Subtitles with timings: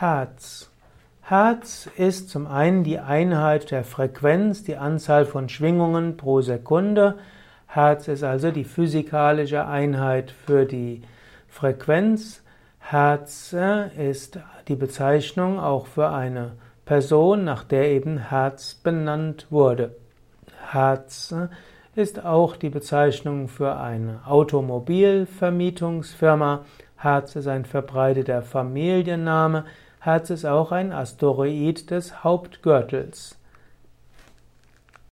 [0.00, 0.70] Herz.
[1.20, 7.18] Herz ist zum einen die Einheit der Frequenz, die Anzahl von Schwingungen pro Sekunde.
[7.66, 11.02] Herz ist also die physikalische Einheit für die
[11.48, 12.42] Frequenz.
[12.78, 16.52] Herz äh, ist die Bezeichnung auch für eine
[16.86, 19.96] Person, nach der eben Herz benannt wurde.
[20.70, 21.48] Herz äh,
[22.00, 26.64] ist auch die Bezeichnung für eine Automobilvermietungsfirma.
[26.96, 29.66] Herz ist ein verbreiteter Familienname.
[30.02, 33.36] Herz ist auch ein Asteroid des Hauptgürtels.